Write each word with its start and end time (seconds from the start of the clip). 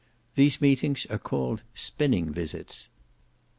These 0.33 0.61
meetings 0.61 1.05
are 1.11 1.19
called 1.19 1.61
spinning 1.75 2.33
visits. 2.33 2.89